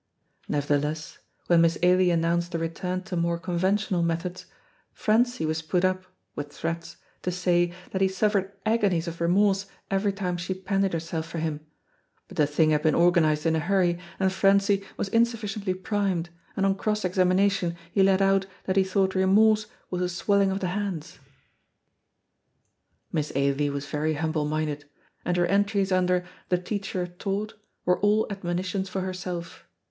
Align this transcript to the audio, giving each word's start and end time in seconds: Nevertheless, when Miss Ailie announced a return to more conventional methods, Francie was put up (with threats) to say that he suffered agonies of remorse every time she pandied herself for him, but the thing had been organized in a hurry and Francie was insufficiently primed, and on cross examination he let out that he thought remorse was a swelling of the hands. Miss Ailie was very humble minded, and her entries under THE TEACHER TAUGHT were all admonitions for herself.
Nevertheless, 0.47 1.19
when 1.45 1.61
Miss 1.61 1.77
Ailie 1.83 2.09
announced 2.09 2.55
a 2.55 2.57
return 2.57 3.03
to 3.03 3.15
more 3.15 3.37
conventional 3.37 4.01
methods, 4.01 4.47
Francie 4.95 5.45
was 5.45 5.61
put 5.61 5.85
up 5.85 6.05
(with 6.35 6.51
threats) 6.51 6.97
to 7.21 7.29
say 7.29 7.71
that 7.91 8.01
he 8.01 8.07
suffered 8.07 8.51
agonies 8.65 9.07
of 9.07 9.21
remorse 9.21 9.67
every 9.91 10.11
time 10.11 10.37
she 10.37 10.55
pandied 10.55 10.93
herself 10.93 11.27
for 11.27 11.37
him, 11.37 11.63
but 12.27 12.35
the 12.37 12.47
thing 12.47 12.71
had 12.71 12.81
been 12.81 12.95
organized 12.95 13.45
in 13.45 13.55
a 13.55 13.59
hurry 13.59 13.99
and 14.19 14.33
Francie 14.33 14.83
was 14.97 15.07
insufficiently 15.09 15.75
primed, 15.75 16.31
and 16.57 16.65
on 16.65 16.73
cross 16.73 17.05
examination 17.05 17.75
he 17.91 18.01
let 18.01 18.23
out 18.23 18.47
that 18.63 18.77
he 18.77 18.83
thought 18.83 19.13
remorse 19.13 19.67
was 19.91 20.01
a 20.01 20.09
swelling 20.09 20.49
of 20.49 20.61
the 20.61 20.69
hands. 20.69 21.19
Miss 23.11 23.31
Ailie 23.35 23.69
was 23.69 23.85
very 23.85 24.15
humble 24.15 24.45
minded, 24.45 24.85
and 25.23 25.37
her 25.37 25.45
entries 25.45 25.91
under 25.91 26.25
THE 26.49 26.57
TEACHER 26.57 27.05
TAUGHT 27.05 27.53
were 27.85 27.99
all 27.99 28.25
admonitions 28.31 28.89
for 28.89 29.01
herself. 29.01 29.63